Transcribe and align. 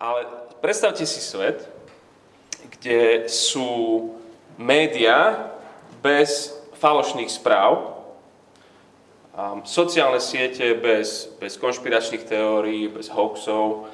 Ale 0.00 0.24
predstavte 0.64 1.04
si 1.04 1.20
svet, 1.20 1.68
kde 2.80 3.28
sú 3.28 4.10
médiá 4.56 5.52
bez 6.00 6.56
falošných 6.80 7.28
správ, 7.28 8.00
sociálne 9.68 10.20
siete 10.20 10.72
bez, 10.72 11.28
bez 11.36 11.60
konšpiračných 11.60 12.24
teórií, 12.24 12.88
bez 12.88 13.12
hoaxov, 13.12 13.92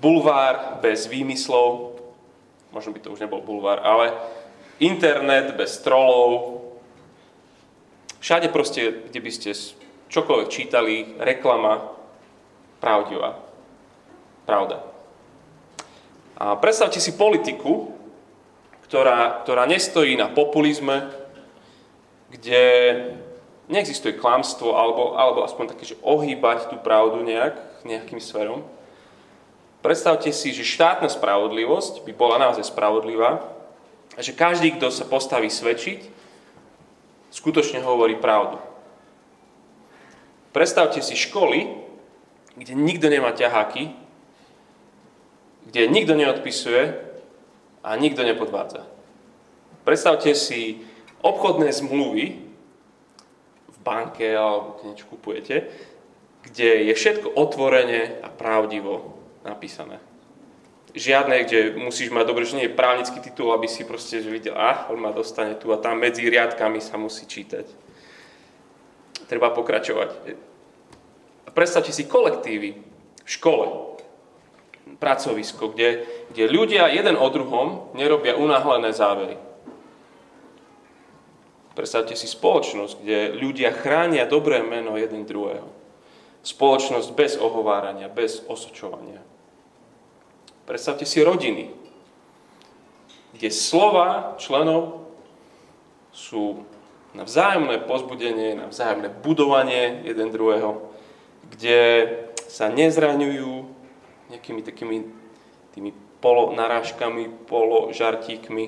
bulvár 0.00 0.80
bez 0.84 1.08
výmyslov, 1.08 1.96
možno 2.72 2.92
by 2.92 3.00
to 3.00 3.12
už 3.12 3.24
nebol 3.24 3.40
bulvár, 3.40 3.80
ale 3.80 4.12
internet 4.80 5.56
bez 5.56 5.80
trolov, 5.80 6.60
všade 8.20 8.48
proste, 8.48 9.08
kde 9.08 9.20
by 9.20 9.30
ste 9.32 9.56
čokoľvek 10.12 10.48
čítali, 10.48 11.16
reklama, 11.16 11.80
pravdivá. 12.80 13.51
Pravda. 14.42 14.82
A 16.36 16.58
predstavte 16.58 16.98
si 16.98 17.14
politiku, 17.14 17.94
ktorá, 18.90 19.40
ktorá 19.46 19.64
nestojí 19.64 20.18
na 20.18 20.26
populizme, 20.26 21.08
kde 22.28 22.62
neexistuje 23.70 24.18
klamstvo, 24.18 24.74
alebo, 24.74 25.14
alebo 25.14 25.46
aspoň 25.46 25.72
také, 25.72 25.94
že 25.94 26.00
ohýbať 26.02 26.68
tú 26.68 26.76
pravdu 26.82 27.22
nejak, 27.22 27.56
nejakým 27.86 28.18
smerom. 28.18 28.66
Predstavte 29.82 30.30
si, 30.34 30.50
že 30.54 30.66
štátna 30.66 31.10
spravodlivosť 31.10 32.06
by 32.06 32.12
bola 32.14 32.38
naozaj 32.42 32.70
spravodlivá 32.70 33.42
a 34.14 34.20
že 34.20 34.36
každý, 34.36 34.74
kto 34.76 34.92
sa 34.92 35.06
postaví 35.06 35.50
svedčiť, 35.50 36.06
skutočne 37.32 37.82
hovorí 37.82 38.18
pravdu. 38.20 38.60
Predstavte 40.52 41.00
si 41.00 41.16
školy, 41.16 41.64
kde 42.60 42.76
nikto 42.76 43.08
nemá 43.08 43.32
ťaháky, 43.32 44.01
kde 45.72 45.88
nikto 45.88 46.12
neodpisuje 46.12 47.00
a 47.80 47.96
nikto 47.96 48.20
nepodvádza. 48.20 48.84
Predstavte 49.88 50.36
si 50.36 50.84
obchodné 51.24 51.72
zmluvy 51.72 52.44
v 53.72 53.78
banke 53.80 54.28
alebo 54.36 54.76
kde 54.76 54.84
niečo 54.92 55.08
kupujete, 55.08 55.56
kde 56.44 56.92
je 56.92 56.92
všetko 56.92 57.32
otvorene 57.32 58.20
a 58.20 58.28
pravdivo 58.28 59.16
napísané. 59.48 59.96
Žiadne, 60.92 61.48
kde 61.48 61.60
musíš 61.80 62.12
mať 62.12 62.28
dobre, 62.28 62.44
že 62.44 62.60
nie 62.60 62.68
je 62.68 62.76
právnický 62.76 63.24
titul, 63.24 63.56
aby 63.56 63.64
si 63.64 63.88
proste 63.88 64.20
že 64.20 64.28
videl, 64.28 64.52
ah, 64.52 64.92
on 64.92 65.00
ma 65.00 65.08
dostane 65.08 65.56
tu 65.56 65.72
a 65.72 65.80
tam 65.80 66.04
medzi 66.04 66.28
riadkami 66.28 66.84
sa 66.84 67.00
musí 67.00 67.24
čítať. 67.24 67.64
Treba 69.24 69.48
pokračovať. 69.56 70.36
Predstavte 71.56 71.96
si 71.96 72.04
kolektívy 72.04 72.76
v 73.24 73.28
škole, 73.28 73.91
pracovisko, 75.02 75.74
kde, 75.74 76.06
kde 76.30 76.46
ľudia 76.46 76.86
jeden 76.94 77.18
o 77.18 77.26
druhom 77.26 77.90
nerobia 77.98 78.38
unáhlené 78.38 78.94
závery. 78.94 79.34
Predstavte 81.74 82.14
si 82.14 82.30
spoločnosť, 82.30 83.02
kde 83.02 83.18
ľudia 83.34 83.74
chránia 83.74 84.30
dobré 84.30 84.62
meno 84.62 84.94
jeden 84.94 85.26
druhého. 85.26 85.66
Spoločnosť 86.46 87.08
bez 87.18 87.34
ohovárania, 87.34 88.06
bez 88.06 88.46
osočovania. 88.46 89.18
Predstavte 90.62 91.02
si 91.02 91.18
rodiny, 91.24 91.74
kde 93.34 93.48
slova 93.50 94.38
členov 94.38 95.10
sú 96.12 96.62
na 97.16 97.24
vzájomné 97.24 97.82
pozbudenie, 97.88 98.54
na 98.54 98.68
vzájomné 98.68 99.08
budovanie 99.24 100.04
jeden 100.04 100.28
druhého, 100.28 100.92
kde 101.48 101.80
sa 102.52 102.68
nezraňujú 102.68 103.71
nejakými 104.32 104.64
takými 104.64 104.96
tými 105.72 105.92
polonarážkami, 106.22 107.48
položartíkmi. 107.48 108.64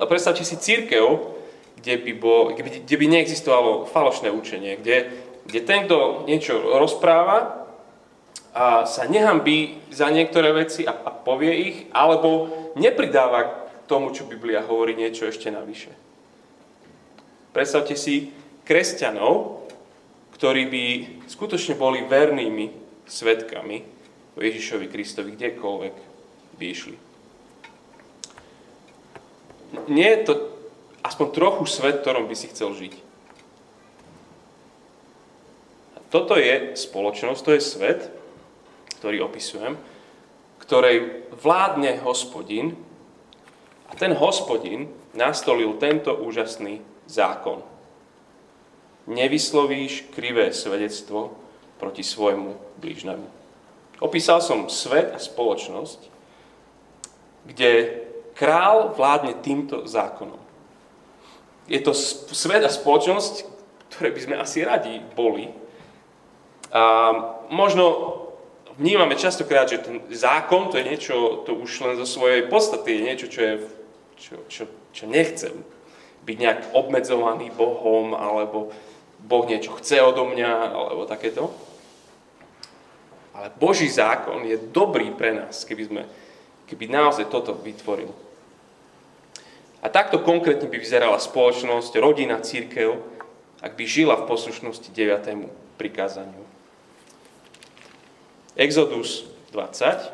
A 0.00 0.04
predstavte 0.08 0.42
si 0.42 0.56
církev, 0.58 1.20
kde 1.78 1.94
by, 1.96 2.12
bo, 2.18 2.34
kde, 2.52 2.82
kde 2.82 2.96
by 2.96 3.06
neexistovalo 3.06 3.86
falošné 3.88 4.32
učenie, 4.32 4.80
kde, 4.80 5.12
kde 5.46 5.60
ten, 5.62 5.86
kto 5.86 6.26
niečo 6.26 6.58
rozpráva, 6.58 7.62
a 8.52 8.84
sa 8.84 9.08
nehambí 9.08 9.80
za 9.88 10.12
niektoré 10.12 10.52
veci 10.52 10.84
a, 10.84 10.92
a 10.92 11.08
povie 11.08 11.52
ich, 11.72 11.76
alebo 11.88 12.52
nepridáva 12.76 13.48
k 13.48 13.52
tomu, 13.88 14.12
čo 14.12 14.28
Biblia 14.28 14.60
hovorí, 14.60 14.92
niečo 14.92 15.24
ešte 15.24 15.48
navyše. 15.48 15.88
Predstavte 17.56 17.96
si 17.96 18.28
kresťanov, 18.68 19.64
ktorí 20.36 20.62
by 20.68 20.84
skutočne 21.32 21.80
boli 21.80 22.04
vernými 22.04 22.68
svetkami 23.08 23.91
o 24.32 24.40
Ježišovi 24.40 24.86
Kristovi, 24.88 25.36
kdekoľvek 25.36 25.94
by 26.56 26.64
išli. 26.64 26.96
Nie 29.88 30.08
je 30.16 30.20
to 30.28 30.32
aspoň 31.02 31.26
trochu 31.32 31.64
svet, 31.66 32.00
v 32.00 32.02
ktorom 32.04 32.24
by 32.28 32.36
si 32.36 32.52
chcel 32.52 32.72
žiť. 32.76 32.94
Toto 36.12 36.36
je 36.36 36.76
spoločnosť, 36.76 37.40
to 37.40 37.52
je 37.56 37.62
svet, 37.64 38.00
ktorý 39.00 39.24
opisujem, 39.24 39.80
ktorej 40.60 41.24
vládne 41.32 42.04
hospodin 42.04 42.76
a 43.88 43.96
ten 43.96 44.12
hospodin 44.12 44.92
nastolil 45.16 45.80
tento 45.80 46.12
úžasný 46.12 46.84
zákon. 47.08 47.64
Nevyslovíš 49.08 50.12
krivé 50.12 50.52
svedectvo 50.52 51.32
proti 51.80 52.04
svojmu 52.04 52.78
blížnemu. 52.78 53.41
Opísal 54.02 54.42
som 54.42 54.66
svet 54.66 55.14
a 55.14 55.18
spoločnosť, 55.22 56.10
kde 57.46 58.02
král 58.34 58.90
vládne 58.98 59.38
týmto 59.38 59.86
zákonom. 59.86 60.42
Je 61.70 61.78
to 61.78 61.94
svet 62.34 62.66
a 62.66 62.70
spoločnosť, 62.70 63.46
ktoré 63.94 64.10
by 64.10 64.20
sme 64.20 64.36
asi 64.42 64.66
radi 64.66 64.98
boli. 65.14 65.54
A 66.74 66.82
možno 67.54 68.18
vnímame 68.74 69.14
častokrát, 69.14 69.70
že 69.70 69.78
ten 69.78 70.02
zákon 70.10 70.72
to 70.72 70.82
je 70.82 70.88
niečo, 70.88 71.46
to 71.46 71.54
už 71.54 71.70
len 71.86 71.94
zo 72.00 72.08
svojej 72.08 72.50
podstaty 72.50 72.98
je 72.98 73.06
niečo, 73.06 73.26
čo, 73.30 73.40
je, 73.40 73.54
čo, 74.18 74.34
čo, 74.50 74.62
čo 74.90 75.04
nechcem 75.06 75.54
byť 76.26 76.36
nejak 76.38 76.60
obmedzovaný 76.74 77.54
Bohom, 77.54 78.18
alebo 78.18 78.74
Boh 79.22 79.44
niečo 79.46 79.78
chce 79.78 80.02
odo 80.02 80.26
mňa, 80.26 80.50
alebo 80.74 81.06
takéto. 81.06 81.54
Ale 83.32 83.48
Boží 83.56 83.88
zákon 83.88 84.44
je 84.44 84.60
dobrý 84.60 85.08
pre 85.16 85.32
nás, 85.32 85.64
keby, 85.64 85.82
sme, 85.88 86.02
keby 86.68 86.84
naozaj 86.92 87.32
toto 87.32 87.56
vytvoril. 87.56 88.12
A 89.82 89.88
takto 89.88 90.20
konkrétne 90.22 90.68
by 90.68 90.78
vyzerala 90.78 91.18
spoločnosť, 91.18 91.96
rodina, 91.98 92.38
církev, 92.38 93.02
ak 93.64 93.72
by 93.74 93.84
žila 93.88 94.14
v 94.20 94.28
poslušnosti 94.28 94.90
9. 94.92 95.48
prikázaniu. 95.80 96.44
Exodus 98.52 99.24
20, 99.50 100.12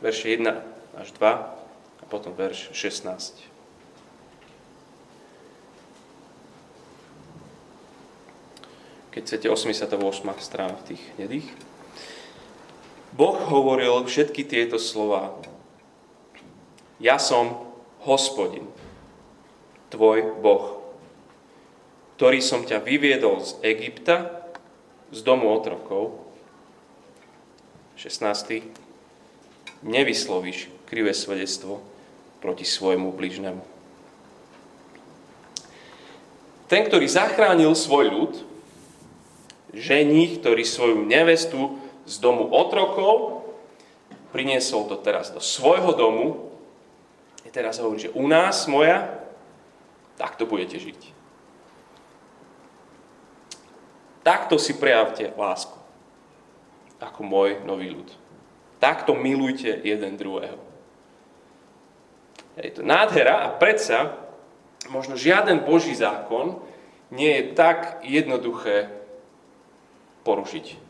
verše 0.00 0.26
1 0.32 0.48
až 0.96 1.08
2 1.12 2.00
a 2.00 2.04
potom 2.08 2.32
verš 2.32 2.72
16. 2.72 3.49
Keď 9.10 9.22
chcete 9.26 9.46
88 9.50 9.90
strán 10.38 10.78
v 10.78 10.94
tých 10.94 11.02
nedých. 11.18 11.48
Boh 13.10 13.38
hovoril 13.42 14.06
všetky 14.06 14.46
tieto 14.46 14.78
slova. 14.78 15.34
Ja 17.02 17.18
som 17.18 17.66
hospodin, 18.06 18.70
tvoj 19.90 20.38
Boh, 20.38 20.78
ktorý 22.20 22.38
som 22.38 22.62
ťa 22.62 22.86
vyviedol 22.86 23.42
z 23.42 23.58
Egypta, 23.66 24.46
z 25.10 25.26
domu 25.26 25.50
otrokov, 25.50 26.14
16. 27.98 28.62
Nevyslovíš 29.82 30.70
krivé 30.86 31.10
svedectvo 31.12 31.82
proti 32.38 32.62
svojmu 32.62 33.10
bližnému. 33.10 33.64
Ten, 36.70 36.86
ktorý 36.86 37.10
zachránil 37.10 37.74
svoj 37.74 38.06
ľud, 38.08 38.32
ženích, 39.74 40.42
ktorý 40.42 40.62
svoju 40.66 41.06
nevestu 41.06 41.78
z 42.06 42.14
domu 42.18 42.50
otrokov 42.50 43.40
priniesol 44.30 44.86
to 44.86 44.96
teraz 44.98 45.34
do 45.34 45.42
svojho 45.42 45.90
domu, 45.94 46.50
je 47.42 47.50
teraz 47.50 47.82
hovorí, 47.82 47.98
že 47.98 48.14
u 48.14 48.30
nás, 48.30 48.70
moja, 48.70 49.10
takto 50.14 50.46
budete 50.46 50.78
žiť. 50.78 51.00
Takto 54.22 54.60
si 54.60 54.76
prejavte 54.76 55.32
lásku, 55.34 55.74
ako 57.00 57.20
môj 57.24 57.50
nový 57.66 57.90
ľud. 57.90 58.06
Takto 58.78 59.16
milujte 59.16 59.80
jeden 59.82 60.14
druhého. 60.20 60.60
Je 62.60 62.76
to 62.76 62.84
nádhera 62.84 63.48
a 63.48 63.54
predsa 63.56 64.20
možno 64.92 65.16
žiaden 65.16 65.64
Boží 65.64 65.96
zákon 65.96 66.60
nie 67.08 67.40
je 67.40 67.44
tak 67.56 68.04
jednoduché 68.04 68.99
porušiť. 70.22 70.88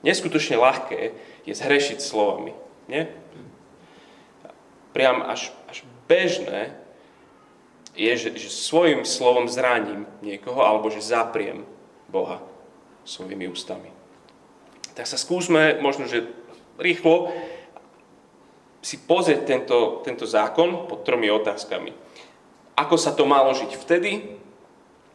neskutočne 0.00 0.56
ľahké 0.56 1.12
je 1.44 1.52
zhrešiť 1.52 1.98
slovami. 2.00 2.56
Nie? 2.88 3.12
Priam 4.96 5.22
až, 5.22 5.52
až 5.68 5.84
bežné 6.08 6.74
je, 7.94 8.12
že, 8.16 8.30
že 8.38 8.48
svojim 8.50 9.04
slovom 9.04 9.46
zraním 9.46 10.08
niekoho, 10.24 10.62
alebo 10.64 10.88
že 10.88 11.04
zapriem 11.04 11.68
Boha 12.08 12.42
svojimi 13.04 13.46
ústami. 13.46 13.90
Tak 14.96 15.06
sa 15.06 15.20
skúsme 15.20 15.78
možno, 15.78 16.10
že 16.10 16.26
rýchlo 16.80 17.30
si 18.80 18.96
pozrieť 18.96 19.40
tento, 19.44 20.00
tento 20.02 20.24
zákon 20.24 20.88
pod 20.88 21.04
tromi 21.04 21.28
otázkami. 21.28 21.92
Ako 22.80 22.96
sa 22.96 23.12
to 23.12 23.28
malo 23.28 23.52
žiť 23.52 23.76
vtedy, 23.76 24.40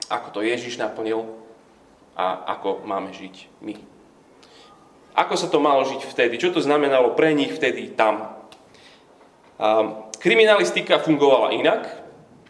ako 0.06 0.38
to 0.38 0.40
Ježiš 0.46 0.78
naplnil 0.78 1.26
a 2.16 2.56
ako 2.58 2.88
máme 2.88 3.12
žiť 3.12 3.36
my. 3.60 3.76
Ako 5.16 5.36
sa 5.40 5.48
to 5.48 5.64
malo 5.64 5.84
žiť 5.88 6.02
vtedy? 6.08 6.36
Čo 6.40 6.56
to 6.56 6.64
znamenalo 6.64 7.16
pre 7.16 7.32
nich 7.32 7.52
vtedy 7.52 7.92
tam? 7.96 8.36
Kriminalistika 10.20 11.00
fungovala 11.00 11.56
inak, 11.56 11.88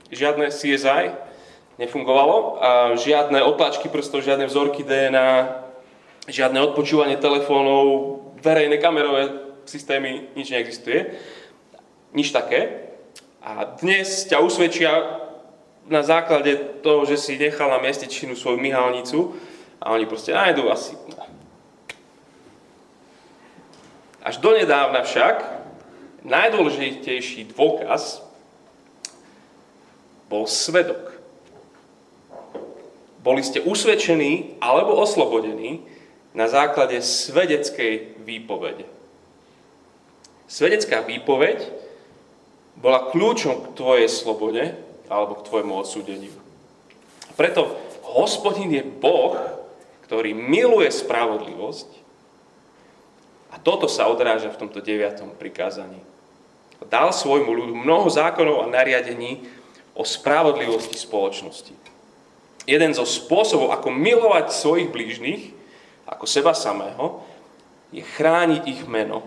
žiadne 0.10 0.50
CSI 0.50 1.14
nefungovalo, 1.76 2.58
a 2.64 2.70
žiadne 2.96 3.44
otlačky 3.44 3.92
prstov, 3.92 4.24
žiadne 4.24 4.48
vzorky 4.48 4.82
DNA, 4.82 5.62
žiadne 6.26 6.64
odpočúvanie 6.72 7.20
telefónov, 7.20 8.18
verejné 8.40 8.80
kamerové 8.80 9.30
systémy, 9.68 10.32
nič 10.34 10.56
neexistuje. 10.56 11.20
Nič 12.16 12.32
také. 12.32 12.90
A 13.44 13.78
dnes 13.78 14.26
ťa 14.26 14.40
usvedčia 14.42 15.20
na 15.86 16.02
základe 16.02 16.82
toho, 16.82 17.06
že 17.06 17.20
si 17.20 17.38
nechal 17.38 17.70
na 17.70 17.78
mieste 17.78 18.10
činu 18.10 18.34
svoju 18.34 18.58
myhalnicu 18.58 19.36
a 19.86 19.94
oni 19.94 20.10
proste 20.10 20.34
nájdú 20.34 20.66
asi... 20.74 20.98
Až 24.26 24.42
donedávna 24.42 25.06
však 25.06 25.46
najdôležitejší 26.26 27.54
dôkaz 27.54 28.26
bol 30.26 30.50
svedok. 30.50 31.14
Boli 33.22 33.46
ste 33.46 33.62
usvedčení 33.62 34.58
alebo 34.58 34.98
oslobodení 34.98 35.86
na 36.34 36.50
základe 36.50 36.98
svedeckej 37.06 38.18
výpovede. 38.26 38.90
Svedecká 40.50 41.06
výpoveď 41.06 41.70
bola 42.82 43.14
kľúčom 43.14 43.62
k 43.62 43.74
tvojej 43.78 44.10
slobode 44.10 44.74
alebo 45.06 45.38
k 45.38 45.46
tvojmu 45.46 45.74
odsúdeniu. 45.86 46.34
Preto 47.38 47.78
hospodin 48.10 48.74
je 48.74 48.82
Boh, 48.82 49.38
ktorý 50.06 50.38
miluje 50.38 50.88
spravodlivosť 50.94 51.90
a 53.50 53.58
toto 53.58 53.90
sa 53.90 54.06
odráža 54.06 54.54
v 54.54 54.60
tomto 54.62 54.84
deviatom 54.84 55.34
prikázaní. 55.34 55.98
Dal 56.86 57.10
svojmu 57.10 57.50
ľudu 57.50 57.74
mnoho 57.74 58.06
zákonov 58.12 58.62
a 58.62 58.70
nariadení 58.70 59.42
o 59.98 60.06
spravodlivosti 60.06 61.00
spoločnosti. 61.00 61.74
Jeden 62.70 62.94
zo 62.94 63.08
spôsobov, 63.08 63.74
ako 63.74 63.90
milovať 63.90 64.54
svojich 64.54 64.90
blížnych, 64.94 65.50
ako 66.06 66.26
seba 66.30 66.54
samého, 66.54 67.26
je 67.90 68.06
chrániť 68.06 68.62
ich 68.70 68.82
meno 68.86 69.26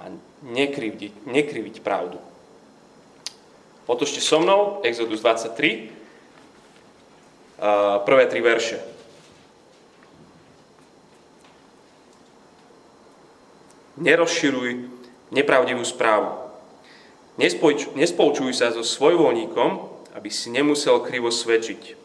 a 0.00 0.08
nekriviť, 0.46 1.26
nekriviť 1.28 1.84
pravdu. 1.84 2.16
Otočte 3.84 4.22
so 4.24 4.40
mnou, 4.40 4.80
Exodus 4.86 5.20
23, 5.20 5.92
prvé 8.04 8.24
tri 8.30 8.40
verše. 8.40 8.95
Nerozširuj 13.96 14.88
nepravdivú 15.32 15.82
správu. 15.84 16.46
Nespolčuj 17.96 18.52
sa 18.56 18.72
so 18.72 18.80
svojvoľníkom, 18.80 19.70
aby 20.16 20.28
si 20.32 20.48
nemusel 20.48 21.04
krivo 21.04 21.28
svedčiť. 21.28 21.96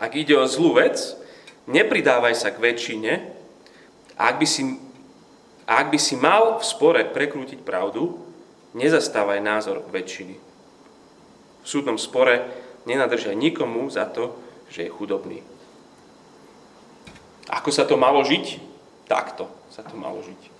Ak 0.00 0.16
ide 0.16 0.38
o 0.38 0.48
zlú 0.48 0.78
vec, 0.78 0.96
nepridávaj 1.68 2.32
sa 2.38 2.48
k 2.54 2.62
väčšine, 2.62 3.12
ak 4.16 4.34
by 4.40 4.46
si, 4.48 4.78
ak 5.68 5.92
by 5.92 5.98
si 6.00 6.14
mal 6.16 6.56
v 6.60 6.64
spore 6.64 7.02
prekrútiť 7.04 7.60
pravdu, 7.60 8.16
nezastávaj 8.72 9.40
názor 9.42 9.84
väčšiny 9.92 10.48
v 11.62 11.66
súdnom 11.66 12.00
spore 12.00 12.48
nenadržaj 12.88 13.36
nikomu 13.36 13.92
za 13.92 14.08
to, 14.08 14.32
že 14.72 14.88
je 14.88 14.94
chudobný. 14.94 15.44
Ako 17.52 17.68
sa 17.68 17.84
to 17.84 18.00
malo 18.00 18.24
žiť? 18.24 18.56
Takto 19.04 19.52
sa 19.68 19.84
to 19.84 19.92
malo 20.00 20.24
žiť. 20.24 20.57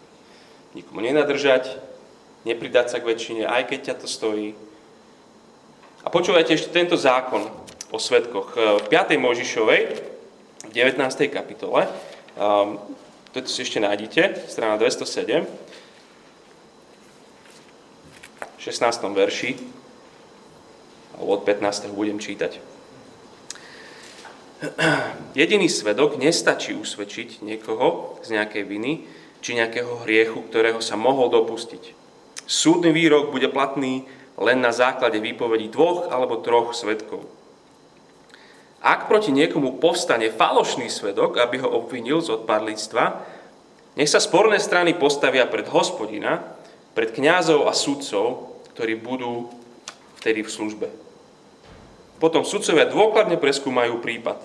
Nikomu 0.78 1.02
nenadržať, 1.02 1.74
nepridať 2.46 2.94
sa 2.94 3.02
k 3.02 3.10
väčšine, 3.10 3.50
aj 3.50 3.66
keď 3.66 3.78
ťa 3.82 3.94
to 3.98 4.06
stojí. 4.06 4.54
A 6.06 6.08
počúvajte 6.08 6.54
ešte 6.54 6.70
tento 6.70 6.94
zákon 6.94 7.50
o 7.90 7.98
svetkoch. 7.98 8.54
V 8.54 8.86
5. 8.86 9.18
Možišovej, 9.18 9.80
v 10.62 10.70
19. 10.70 11.02
kapitole, 11.34 11.90
um, 12.38 12.78
to 13.34 13.42
si 13.42 13.66
ešte 13.66 13.82
nájdete, 13.82 14.46
strana 14.46 14.78
207, 14.78 15.50
v 18.38 18.60
16. 18.62 18.78
verši, 19.02 19.58
od 21.18 21.42
15. 21.42 21.90
budem 21.90 22.22
čítať. 22.22 22.62
Jediný 25.38 25.66
svedok 25.66 26.14
nestačí 26.22 26.78
usvedčiť 26.78 27.42
niekoho 27.42 28.18
z 28.22 28.38
nejakej 28.38 28.62
viny 28.62 28.92
či 29.38 29.54
nejakého 29.54 30.02
hriechu, 30.06 30.42
ktorého 30.46 30.82
sa 30.82 30.98
mohol 30.98 31.30
dopustiť. 31.30 31.94
Súdny 32.48 32.90
výrok 32.90 33.30
bude 33.30 33.52
platný 33.52 34.08
len 34.38 34.62
na 34.62 34.70
základe 34.70 35.18
výpovedí 35.18 35.68
dvoch 35.68 36.08
alebo 36.08 36.40
troch 36.40 36.72
svedkov. 36.72 37.26
Ak 38.78 39.10
proti 39.10 39.34
niekomu 39.34 39.82
povstane 39.82 40.30
falošný 40.30 40.86
svedok, 40.86 41.42
aby 41.42 41.58
ho 41.58 41.68
obvinil 41.82 42.22
z 42.22 42.38
odpadlíctva, 42.38 43.04
nech 43.98 44.06
sa 44.06 44.22
sporné 44.22 44.62
strany 44.62 44.94
postavia 44.94 45.50
pred 45.50 45.66
hospodina, 45.66 46.54
pred 46.94 47.10
kňazov 47.10 47.66
a 47.66 47.74
sudcov, 47.74 48.54
ktorí 48.78 48.94
budú 48.94 49.50
vtedy 50.22 50.46
v 50.46 50.50
službe. 50.54 50.86
Potom 52.22 52.46
sudcovia 52.46 52.86
dôkladne 52.86 53.38
preskúmajú 53.38 53.98
prípad. 53.98 54.38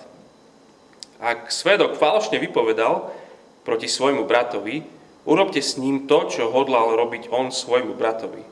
Ak 1.22 1.54
svedok 1.54 1.98
falošne 1.98 2.42
vypovedal 2.42 3.14
proti 3.64 3.88
svojmu 3.88 4.28
bratovi, 4.28 4.84
urobte 5.24 5.64
s 5.64 5.80
ním 5.80 6.06
to, 6.08 6.28
čo 6.28 6.52
hodlal 6.52 6.96
robiť 7.00 7.32
on 7.32 7.50
svojmu 7.50 7.96
bratovi. 7.96 8.44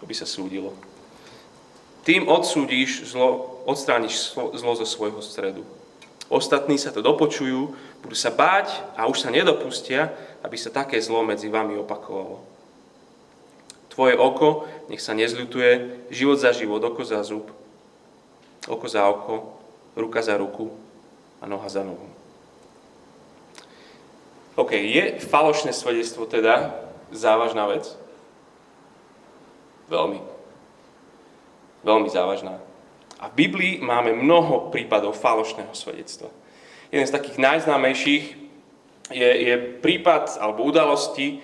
To 0.00 0.04
by 0.04 0.14
sa 0.14 0.28
súdilo. 0.28 0.76
Tým 2.04 2.28
odsúdiš 2.28 3.08
zlo, 3.14 3.62
odstrániš 3.64 4.34
zlo 4.34 4.72
zo 4.76 4.86
svojho 4.86 5.22
stredu. 5.24 5.64
Ostatní 6.32 6.80
sa 6.80 6.90
to 6.90 7.04
dopočujú, 7.04 7.76
budú 8.02 8.16
sa 8.16 8.32
báť 8.32 8.72
a 8.96 9.06
už 9.06 9.22
sa 9.22 9.30
nedopustia, 9.30 10.10
aby 10.42 10.56
sa 10.58 10.72
také 10.72 10.98
zlo 10.98 11.22
medzi 11.22 11.46
vami 11.46 11.78
opakovalo. 11.78 12.42
Tvoje 13.92 14.16
oko 14.16 14.64
nech 14.88 15.04
sa 15.04 15.12
nezľutuje, 15.12 16.08
život 16.08 16.40
za 16.40 16.50
život, 16.56 16.80
oko 16.80 17.04
za 17.04 17.20
zub, 17.22 17.52
oko 18.64 18.86
za 18.88 19.04
oko, 19.06 19.60
ruka 19.94 20.24
za 20.24 20.34
ruku 20.40 20.72
a 21.42 21.44
noha 21.50 21.66
za 21.66 21.82
nohu. 21.82 22.06
OK, 24.54 24.78
je 24.78 25.18
falošné 25.18 25.74
svedectvo 25.74 26.28
teda 26.30 26.70
závažná 27.10 27.66
vec? 27.66 27.90
Veľmi. 29.90 30.22
Veľmi 31.82 32.08
závažná. 32.08 32.62
A 33.18 33.26
v 33.26 33.34
Biblii 33.34 33.82
máme 33.82 34.14
mnoho 34.14 34.70
prípadov 34.70 35.18
falošného 35.18 35.74
svedectva. 35.74 36.30
Jeden 36.94 37.06
z 37.08 37.14
takých 37.14 37.42
najznámejších 37.42 38.24
je, 39.10 39.30
je 39.50 39.54
prípad 39.82 40.38
alebo 40.38 40.68
udalosti, 40.68 41.42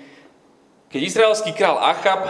keď 0.89 1.01
izraelský 1.05 1.53
král 1.53 1.77
Achab 1.81 2.25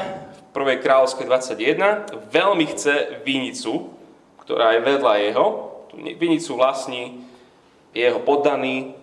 v 0.51 0.57
1. 0.57 0.83
kráľovskej 0.83 1.27
21 1.27 2.33
veľmi 2.33 2.65
chce 2.75 3.23
vinicu, 3.23 3.93
ktorá 4.43 4.75
je 4.75 4.81
vedľa 4.83 5.15
jeho, 5.31 5.47
tú 5.93 5.95
vinicu 6.01 6.51
vlastní 6.59 7.28
jeho 7.95 8.21
poddaný 8.21 8.95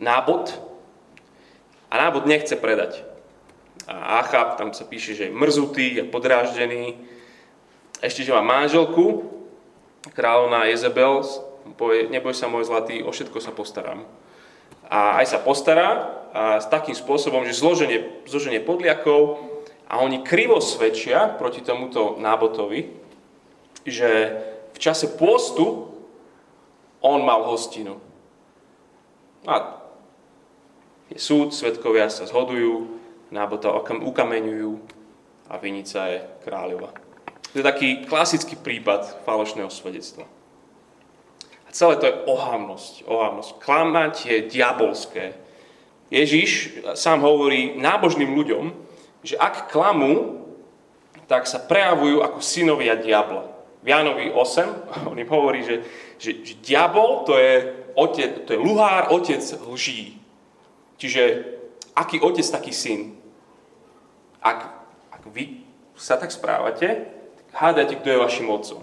nábod. 0.00 0.52
A 1.90 1.94
nábod 1.98 2.26
nechce 2.26 2.54
predať. 2.54 3.02
A 3.90 4.22
Achab, 4.22 4.54
tam 4.54 4.70
sa 4.70 4.86
píše, 4.86 5.18
že 5.18 5.26
je 5.26 5.34
mrzutý, 5.34 5.98
je 5.98 6.04
podráždený, 6.06 6.94
ešte, 8.00 8.22
že 8.22 8.32
má 8.32 8.40
manželku, 8.40 9.26
kráľovná 10.14 10.70
Jezebel, 10.70 11.26
povie, 11.74 12.06
neboj 12.08 12.32
sa 12.32 12.46
môj 12.46 12.70
zlatý, 12.70 13.02
o 13.02 13.10
všetko 13.10 13.42
sa 13.42 13.50
postaram 13.50 14.06
a 14.90 15.22
aj 15.22 15.26
sa 15.30 15.38
postará 15.38 15.88
a 16.34 16.58
s 16.58 16.66
takým 16.66 16.98
spôsobom, 16.98 17.46
že 17.46 17.54
zloženie, 17.54 18.26
zloženie 18.26 18.58
podliakov 18.58 19.38
a 19.86 20.02
oni 20.02 20.26
krivo 20.26 20.58
svedčia 20.58 21.30
proti 21.38 21.62
tomuto 21.62 22.18
nábotovi, 22.18 22.90
že 23.86 24.10
v 24.74 24.78
čase 24.82 25.14
pôstu 25.14 25.89
on 27.00 27.24
mal 27.24 27.44
hostinu. 27.48 28.00
A 29.48 29.80
je 31.10 31.18
súd, 31.18 31.50
svetkovia 31.50 32.06
sa 32.06 32.28
zhodujú, 32.28 33.00
nábota 33.34 33.74
ukameňujú 33.74 34.72
a 35.50 35.58
vinica 35.58 36.06
je 36.06 36.20
kráľova. 36.46 36.94
To 37.50 37.58
je 37.58 37.66
taký 37.66 38.06
klasický 38.06 38.54
prípad 38.54 39.26
falošného 39.26 39.66
svedectva. 39.66 40.22
A 41.66 41.70
celé 41.74 41.98
to 41.98 42.06
je 42.06 42.18
ohavnosť. 42.30 43.10
ohavnosť. 43.10 43.50
Klamať 43.58 44.14
je 44.26 44.38
diabolské. 44.46 45.34
Ježiš 46.10 46.82
sám 46.94 47.26
hovorí 47.26 47.74
nábožným 47.78 48.30
ľuďom, 48.30 48.70
že 49.26 49.34
ak 49.34 49.70
klamú, 49.70 50.46
tak 51.26 51.46
sa 51.46 51.62
prejavujú 51.62 52.22
ako 52.22 52.38
synovia 52.42 52.98
diabla. 52.98 53.49
V 53.80 53.86
Jánovi 53.88 54.32
8 54.32 54.64
on 55.10 55.18
im 55.18 55.28
hovorí, 55.28 55.64
že, 55.64 55.82
že, 56.20 56.44
že 56.44 56.54
diabol 56.60 57.24
to 57.24 57.36
je, 57.36 57.74
otec, 57.96 58.44
to 58.44 58.52
je 58.52 58.60
luhár, 58.60 59.08
otec 59.12 59.40
lží. 59.68 60.20
Čiže 61.00 61.44
aký 61.96 62.20
otec, 62.20 62.44
taký 62.44 62.72
syn. 62.72 63.16
Ak, 64.40 64.84
ak 65.12 65.24
vy 65.32 65.64
sa 65.96 66.16
tak 66.16 66.32
správate, 66.32 67.08
hádajte, 67.52 68.00
kto 68.00 68.08
je 68.08 68.22
vašim 68.24 68.48
otcom. 68.48 68.80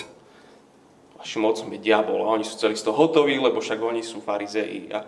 Vašim 1.18 1.46
otcom 1.46 1.70
je 1.74 1.80
diabol 1.82 2.22
a 2.26 2.34
oni 2.38 2.46
sú 2.46 2.58
celí 2.62 2.78
z 2.78 2.86
toho 2.86 2.98
hotoví, 2.98 3.38
lebo 3.42 3.58
však 3.58 3.82
oni 3.82 4.06
sú 4.06 4.22
farizei 4.22 4.90
a, 4.94 5.06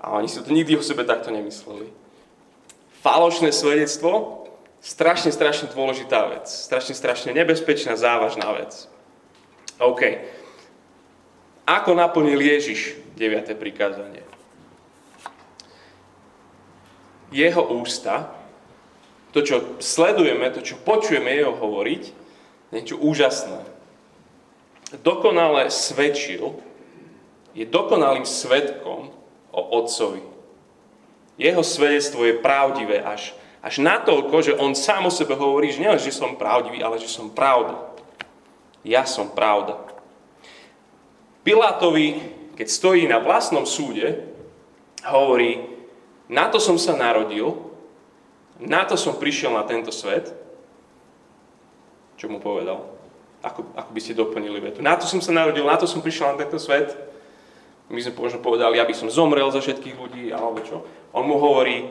a 0.00 0.16
oni 0.16 0.28
si 0.28 0.40
to 0.40 0.52
nikdy 0.52 0.76
o 0.76 0.84
sebe 0.84 1.04
takto 1.04 1.28
nemysleli. 1.28 1.88
Falošné 3.00 3.52
svedectvo 3.52 4.40
Strašne, 4.80 5.28
strašne 5.28 5.68
dôležitá 5.68 6.24
vec. 6.32 6.48
Strašne, 6.48 6.96
strašne 6.96 7.30
nebezpečná, 7.36 8.00
závažná 8.00 8.48
vec. 8.56 8.88
OK. 9.80 10.02
Ako 11.64 11.96
naplnil 11.96 12.40
Ježiš 12.40 13.00
9. 13.16 13.56
prikázanie? 13.56 14.22
Jeho 17.30 17.62
ústa, 17.78 18.34
to, 19.30 19.40
čo 19.40 19.78
sledujeme, 19.78 20.50
to, 20.50 20.60
čo 20.60 20.76
počujeme 20.82 21.30
jeho 21.30 21.54
hovoriť, 21.54 22.02
niečo 22.74 22.98
úžasné. 22.98 23.62
Dokonale 25.00 25.70
svedčil, 25.70 26.58
je 27.54 27.62
dokonalým 27.66 28.26
svetkom 28.26 29.14
o 29.54 29.62
Otcovi. 29.78 30.22
Jeho 31.38 31.62
svedectvo 31.62 32.26
je 32.26 32.42
pravdivé 32.42 33.02
až 33.02 33.34
až 33.60 33.84
natoľko, 33.84 34.36
že 34.40 34.56
on 34.56 34.72
sám 34.72 35.06
o 35.06 35.12
sebe 35.12 35.36
hovorí, 35.36 35.68
že 35.68 35.84
nielen, 35.84 36.00
že 36.00 36.16
som 36.16 36.36
pravdivý, 36.36 36.80
ale 36.80 36.96
že 36.96 37.12
som 37.12 37.28
pravda. 37.28 37.89
Ja 38.86 39.04
som 39.04 39.32
pravda. 39.32 39.76
Pilátovi, 41.44 42.20
keď 42.56 42.66
stojí 42.68 43.04
na 43.08 43.20
vlastnom 43.20 43.64
súde, 43.64 44.28
hovorí, 45.04 45.64
na 46.28 46.48
to 46.52 46.60
som 46.60 46.76
sa 46.76 46.92
narodil, 46.96 47.56
na 48.60 48.84
to 48.84 48.94
som 48.96 49.16
prišiel 49.16 49.56
na 49.56 49.64
tento 49.64 49.88
svet. 49.88 50.30
Čo 52.20 52.28
mu 52.28 52.38
povedal? 52.38 52.84
Ako, 53.40 53.72
ako 53.72 53.90
by 53.96 54.00
ste 54.04 54.12
doplnili 54.12 54.60
vetu? 54.60 54.84
Na 54.84 55.00
to 55.00 55.08
som 55.08 55.24
sa 55.24 55.32
narodil, 55.32 55.64
na 55.64 55.80
to 55.80 55.88
som 55.88 56.04
prišiel 56.04 56.36
na 56.36 56.44
tento 56.44 56.60
svet. 56.60 56.92
My 57.88 57.98
sme 58.04 58.12
možno 58.14 58.44
povedali, 58.44 58.76
aby 58.76 58.92
som 58.92 59.08
zomrel 59.08 59.48
za 59.48 59.64
všetkých 59.64 59.96
ľudí, 59.96 60.24
alebo 60.30 60.60
čo. 60.60 60.84
On 61.16 61.24
mu 61.24 61.40
hovorí, 61.40 61.88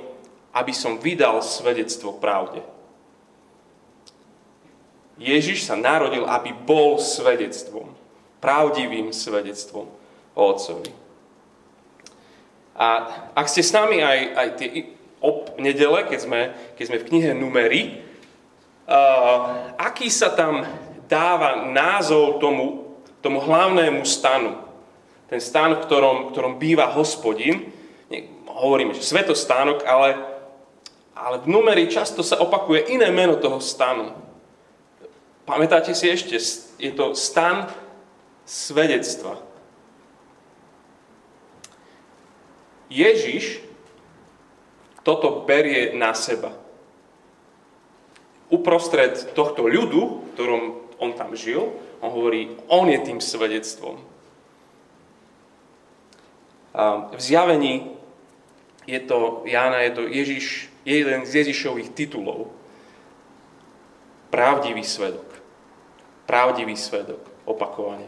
aby 0.54 0.72
som 0.72 1.02
vydal 1.02 1.42
svedectvo 1.42 2.22
pravde. 2.22 2.62
Ježiš 5.20 5.68
sa 5.68 5.76
narodil, 5.76 6.24
aby 6.24 6.56
bol 6.56 6.98
svedectvom, 6.98 7.92
pravdivým 8.40 9.12
svedectvom 9.12 9.92
o 10.34 10.42
Otcovi. 10.42 10.90
A 12.80 12.88
ak 13.36 13.52
ste 13.52 13.60
s 13.60 13.76
nami 13.76 14.00
aj, 14.00 14.20
aj 14.40 14.48
tie 14.56 14.70
ob 15.20 15.60
nedele, 15.60 16.08
keď 16.08 16.20
sme, 16.24 16.42
keď 16.80 16.86
sme 16.88 17.02
v 17.04 17.08
knihe 17.12 17.32
Numery, 17.36 17.82
uh, 18.88 19.76
aký 19.76 20.08
sa 20.08 20.32
tam 20.32 20.64
dáva 21.12 21.68
názov 21.68 22.40
tomu, 22.40 22.96
tomu 23.20 23.44
hlavnému 23.44 24.08
stanu. 24.08 24.64
Ten 25.28 25.44
stan, 25.44 25.76
v 25.76 25.84
ktorom, 25.84 26.32
ktorom 26.32 26.56
býva 26.56 26.88
hospodin. 26.96 27.68
Hovoríme, 28.48 28.96
že 28.96 29.04
svetostánok, 29.04 29.84
ale 29.84 30.40
ale 31.20 31.44
v 31.44 31.52
numeri 31.52 31.92
často 31.92 32.24
sa 32.24 32.40
opakuje 32.40 32.96
iné 32.96 33.12
meno 33.12 33.36
toho 33.36 33.60
stanu. 33.60 34.16
Pamätáte 35.50 35.98
si 35.98 36.06
ešte, 36.06 36.38
je 36.78 36.92
to 36.94 37.18
stan 37.18 37.66
svedectva. 38.46 39.42
Ježiš 42.94 43.66
toto 45.02 45.42
berie 45.50 45.98
na 45.98 46.14
seba. 46.14 46.54
Uprostred 48.54 49.34
tohto 49.34 49.66
ľudu, 49.66 50.22
v 50.22 50.30
ktorom 50.38 50.64
on 51.02 51.18
tam 51.18 51.34
žil, 51.34 51.74
on 51.98 52.14
hovorí, 52.14 52.54
on 52.70 52.86
je 52.86 53.02
tým 53.02 53.18
svedectvom. 53.18 53.98
V 57.10 57.22
zjavení 57.22 57.98
je 58.86 59.02
to, 59.02 59.42
Jána, 59.50 59.82
je 59.82 59.92
to 59.98 60.02
Ježiš 60.06 60.70
je 60.86 61.06
jeden 61.06 61.22
z 61.26 61.46
Ježišových 61.46 61.94
titulov. 61.94 62.50
Pravdivý 64.34 64.82
svedok. 64.82 65.29
Pravdivý 66.30 66.78
svedok. 66.78 67.26
Opakovane. 67.50 68.06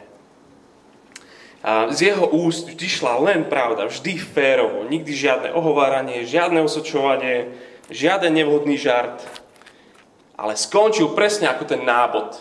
A 1.66 1.90
z 1.90 2.14
jeho 2.14 2.30
úst 2.30 2.70
vždy 2.70 2.86
šla 2.86 3.18
len 3.22 3.46
pravda, 3.50 3.90
vždy 3.90 4.18
férovo, 4.18 4.86
nikdy 4.86 5.14
žiadne 5.14 5.50
ohováranie, 5.54 6.26
žiadne 6.26 6.62
osočovanie, 6.62 7.54
žiaden 7.90 8.34
nevhodný 8.34 8.78
žart, 8.82 9.22
ale 10.38 10.58
skončil 10.58 11.14
presne 11.14 11.50
ako 11.50 11.70
ten 11.70 11.82
nábod. 11.86 12.34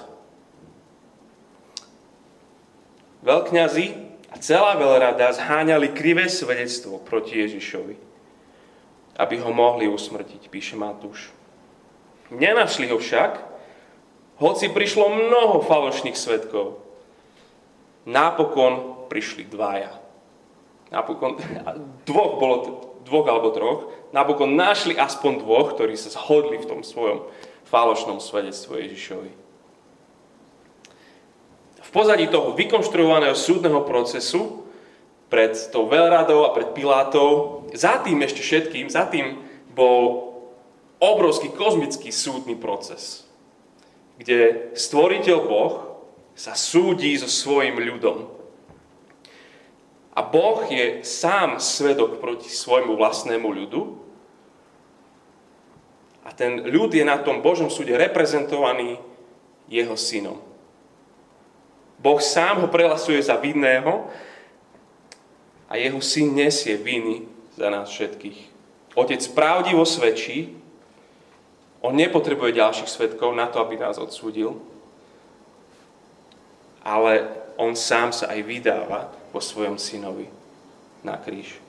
Veľkňazi 3.20 3.86
a 4.32 4.40
celá 4.40 4.72
veľrada 4.80 5.36
zháňali 5.36 5.92
krivé 5.92 6.28
svedectvo 6.32 6.96
proti 7.04 7.44
Ježišovi 7.44 8.10
aby 9.20 9.36
ho 9.44 9.52
mohli 9.52 9.84
usmrtiť, 9.84 10.48
píše 10.48 10.80
Matúš. 10.80 11.28
Nenašli 12.32 12.88
ho 12.88 12.96
však, 12.96 13.49
hoci 14.40 14.72
prišlo 14.72 15.12
mnoho 15.12 15.60
falošných 15.60 16.16
svetkov. 16.16 16.80
Napokon 18.08 19.06
prišli 19.12 19.44
dvaja. 19.46 19.92
Napokon, 20.90 21.36
dvoch, 22.08 22.32
bolo, 22.40 22.56
dvoch 23.04 23.26
alebo 23.28 23.48
troch, 23.52 23.80
napokon 24.10 24.56
našli 24.56 24.96
aspoň 24.96 25.44
dvoch, 25.44 25.76
ktorí 25.76 25.94
sa 25.94 26.10
zhodli 26.10 26.58
v 26.58 26.66
tom 26.66 26.80
svojom 26.80 27.28
falošnom 27.68 28.18
svedectvu 28.18 28.80
Ježišovi. 28.80 29.30
V 31.80 31.90
pozadí 31.94 32.26
toho 32.26 32.54
vykonštruovaného 32.54 33.34
súdneho 33.34 33.82
procesu 33.86 34.66
pred 35.30 35.54
tou 35.70 35.86
veľradou 35.86 36.46
a 36.46 36.54
pred 36.54 36.74
Pilátou. 36.74 37.62
Za 37.70 38.02
tým 38.02 38.18
ešte 38.26 38.42
všetkým, 38.42 38.90
za 38.90 39.06
tým 39.06 39.38
bol 39.70 40.34
obrovský 40.98 41.54
kozmický 41.54 42.10
súdny 42.10 42.58
proces, 42.58 43.29
kde 44.20 44.68
stvoriteľ 44.76 45.38
Boh 45.48 45.74
sa 46.36 46.52
súdi 46.52 47.16
so 47.16 47.24
svojim 47.24 47.80
ľudom. 47.80 48.28
A 50.12 50.20
Boh 50.20 50.60
je 50.68 51.00
sám 51.00 51.56
svedok 51.56 52.20
proti 52.20 52.52
svojmu 52.52 53.00
vlastnému 53.00 53.48
ľudu. 53.48 53.96
A 56.28 56.36
ten 56.36 56.60
ľud 56.68 56.92
je 56.92 57.00
na 57.00 57.16
tom 57.24 57.40
Božom 57.40 57.72
súde 57.72 57.96
reprezentovaný 57.96 59.00
jeho 59.72 59.96
synom. 59.96 60.36
Boh 61.96 62.20
sám 62.20 62.60
ho 62.60 62.68
prehlasuje 62.68 63.24
za 63.24 63.40
vinného 63.40 64.04
a 65.64 65.80
jeho 65.80 66.00
syn 66.04 66.36
nesie 66.36 66.76
viny 66.76 67.24
za 67.56 67.72
nás 67.72 67.88
všetkých. 67.88 68.52
Otec 69.00 69.22
pravdivo 69.32 69.88
svedčí, 69.88 70.59
on 71.80 71.96
nepotrebuje 71.96 72.60
ďalších 72.60 72.88
svetkov 72.88 73.32
na 73.32 73.48
to, 73.48 73.60
aby 73.60 73.80
nás 73.80 73.96
odsúdil, 73.96 74.60
ale 76.84 77.28
on 77.56 77.76
sám 77.76 78.12
sa 78.12 78.32
aj 78.32 78.40
vydáva 78.44 79.12
vo 79.32 79.40
svojom 79.40 79.76
synovi 79.76 80.28
na 81.04 81.16
kríž. 81.16 81.60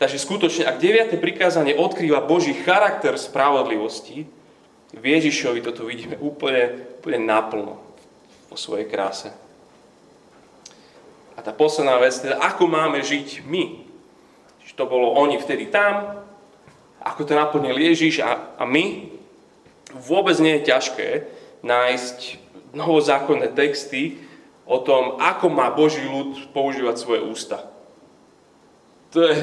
Takže 0.00 0.18
skutočne, 0.18 0.66
ak 0.66 0.82
9. 0.82 1.16
prikázanie 1.22 1.78
odkrýva 1.78 2.24
Boží 2.24 2.52
charakter 2.66 3.14
spravodlivosti, 3.14 4.26
v 4.94 5.04
Ježišovi 5.04 5.60
toto 5.62 5.86
vidíme 5.86 6.18
úplne, 6.18 6.98
úplne 7.00 7.20
naplno 7.22 7.78
vo 8.50 8.56
svojej 8.58 8.86
kráse. 8.86 9.30
A 11.34 11.42
tá 11.42 11.50
posledná 11.50 11.98
vec, 11.98 12.14
teda 12.14 12.38
ako 12.38 12.70
máme 12.70 13.02
žiť 13.02 13.42
my. 13.42 13.64
Čiže 14.62 14.74
to 14.78 14.84
bolo 14.86 15.18
oni 15.18 15.38
vtedy 15.42 15.66
tam, 15.66 16.22
ako 17.04 17.28
to 17.28 17.36
naplnil 17.36 17.76
Ježiš 17.76 18.24
a, 18.24 18.56
a 18.56 18.64
my. 18.64 19.12
Vôbec 19.94 20.34
nie 20.40 20.58
je 20.58 20.72
ťažké 20.72 21.08
nájsť 21.60 22.40
novozákonné 22.74 23.54
texty, 23.54 24.24
o 24.64 24.80
tom, 24.80 25.20
ako 25.20 25.52
má 25.52 25.68
Boží 25.70 26.00
ľud 26.04 26.50
používať 26.56 26.96
svoje 26.96 27.20
ústa. 27.20 27.68
To 29.12 29.20
je... 29.20 29.36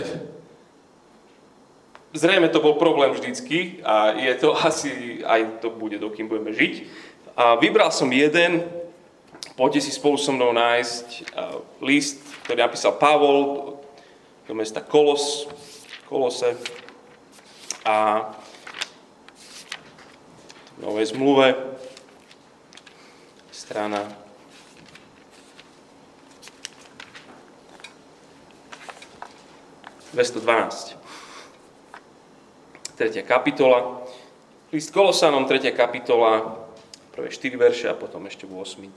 Zrejme 2.11 2.51
to 2.51 2.59
bol 2.59 2.75
problém 2.75 3.15
vždycky 3.15 3.79
a 3.87 4.11
je 4.19 4.33
to 4.35 4.51
asi, 4.67 5.21
aj 5.23 5.63
to 5.63 5.71
bude, 5.71 5.95
dokým 6.01 6.27
budeme 6.27 6.51
žiť. 6.51 6.73
A 7.37 7.55
vybral 7.55 7.93
som 7.93 8.11
jeden, 8.11 8.67
poďte 9.55 9.87
si 9.87 9.91
spolu 9.95 10.19
so 10.19 10.35
mnou 10.35 10.51
nájsť 10.51 11.31
list, 11.79 12.19
ktorý 12.43 12.67
napísal 12.67 12.99
Pavol 12.99 13.79
do 14.43 14.53
mesta 14.57 14.83
Kolos, 14.83 15.47
Kolose 16.11 16.59
a 17.85 18.29
v 20.77 20.85
Novej 20.85 21.05
zmluve 21.13 21.57
strana 23.51 24.05
212. 30.13 30.97
Tretia 32.99 33.23
kapitola. 33.23 34.03
List 34.71 34.91
Kolosanom, 34.95 35.47
tretia 35.47 35.75
kapitola, 35.75 36.63
prvé 37.11 37.27
4 37.27 37.59
verše 37.59 37.85
a 37.91 37.95
potom 37.95 38.23
ešte 38.27 38.47
8. 38.47 38.87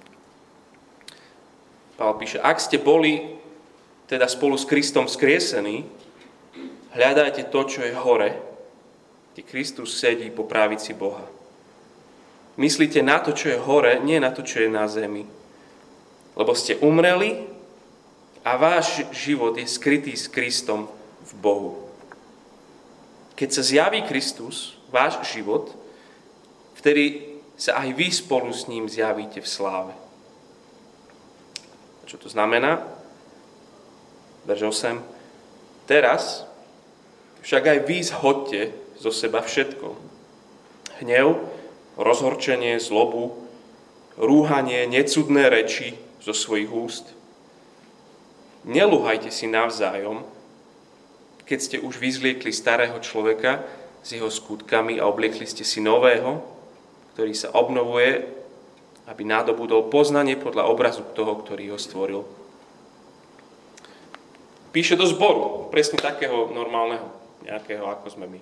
Pavel 1.99 2.15
píše, 2.19 2.39
ak 2.43 2.59
ste 2.59 2.79
boli 2.79 3.39
teda 4.11 4.27
spolu 4.27 4.59
s 4.59 4.67
Kristom 4.67 5.07
skriesení, 5.07 5.87
hľadajte 6.95 7.51
to, 7.51 7.61
čo 7.67 7.81
je 7.87 7.95
hore, 7.95 8.54
kde 9.35 9.43
Kristus 9.43 9.99
sedí 9.99 10.31
po 10.31 10.47
právici 10.47 10.95
Boha. 10.95 11.27
Myslíte 12.55 13.03
na 13.03 13.19
to, 13.19 13.35
čo 13.35 13.51
je 13.51 13.59
hore, 13.59 13.99
nie 13.99 14.23
na 14.23 14.31
to, 14.31 14.47
čo 14.47 14.63
je 14.63 14.71
na 14.71 14.87
zemi. 14.87 15.27
Lebo 16.39 16.55
ste 16.55 16.79
umreli 16.79 17.43
a 18.47 18.55
váš 18.55 19.03
život 19.11 19.59
je 19.59 19.67
skrytý 19.67 20.15
s 20.15 20.31
Kristom 20.31 20.87
v 21.27 21.33
Bohu. 21.43 21.91
Keď 23.35 23.49
sa 23.51 23.63
zjaví 23.67 24.07
Kristus, 24.07 24.79
váš 24.95 25.19
život, 25.35 25.75
vtedy 26.79 27.35
sa 27.59 27.83
aj 27.83 27.91
vy 27.91 28.07
spolu 28.15 28.55
s 28.55 28.71
ním 28.71 28.87
zjavíte 28.87 29.43
v 29.43 29.51
sláve. 29.51 29.95
Čo 32.07 32.23
to 32.23 32.29
znamená? 32.31 32.87
Verž 34.47 34.71
8. 34.71 35.03
Teraz 35.91 36.47
však 37.43 37.67
aj 37.67 37.79
vy 37.83 37.99
zhodte 38.07 38.84
zo 38.99 39.11
seba 39.11 39.43
všetko. 39.43 39.95
Hnev, 41.03 41.43
rozhorčenie, 41.99 42.79
zlobu, 42.79 43.35
rúhanie, 44.19 44.87
necudné 44.87 45.51
reči 45.51 45.99
zo 46.23 46.35
svojich 46.35 46.71
úst. 46.71 47.07
Neluhajte 48.65 49.29
si 49.29 49.45
navzájom, 49.51 50.25
keď 51.45 51.59
ste 51.61 51.77
už 51.83 52.01
vyzliekli 52.01 52.49
starého 52.49 52.97
človeka 53.05 53.61
s 54.01 54.17
jeho 54.17 54.33
skutkami 54.33 54.97
a 54.97 55.05
obliekli 55.05 55.45
ste 55.45 55.67
si 55.67 55.85
nového, 55.85 56.41
ktorý 57.13 57.35
sa 57.37 57.53
obnovuje, 57.53 58.25
aby 59.05 59.23
nádobudol 59.29 59.93
poznanie 59.93 60.41
podľa 60.41 60.65
obrazu 60.65 61.05
toho, 61.13 61.37
ktorý 61.37 61.77
ho 61.77 61.79
stvoril. 61.79 62.25
Píše 64.73 64.97
do 64.97 65.05
zboru, 65.07 65.69
presne 65.69 66.01
takého 66.01 66.51
normálneho, 66.51 67.07
nejakého, 67.45 67.85
ako 67.85 68.11
sme 68.11 68.27
my. 68.27 68.41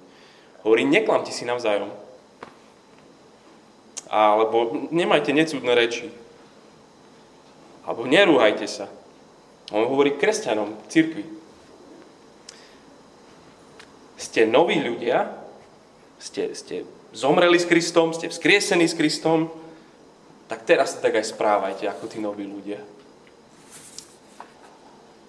Hovorí, 0.62 0.87
neklamte 0.87 1.35
si 1.35 1.42
navzájom. 1.42 1.90
Alebo 4.12 4.88
nemajte 4.95 5.35
necudné 5.35 5.73
reči. 5.75 6.09
Alebo 7.83 8.07
nerúhajte 8.07 8.66
sa. 8.71 8.87
On 9.75 9.88
hovorí 9.88 10.14
kresťanom, 10.14 10.78
cirkvi 10.87 11.42
ste 14.22 14.46
noví 14.46 14.79
ľudia, 14.79 15.35
ste, 16.22 16.55
ste 16.55 16.87
zomreli 17.11 17.59
s 17.59 17.66
Kristom, 17.66 18.14
ste 18.14 18.31
vzkriesení 18.31 18.87
s 18.87 18.94
Kristom, 18.94 19.51
tak 20.46 20.62
teraz 20.62 20.94
sa 20.94 21.03
tak 21.03 21.18
aj 21.18 21.27
správajte 21.27 21.90
ako 21.90 22.07
tí 22.07 22.22
noví 22.22 22.46
ľudia. 22.46 22.79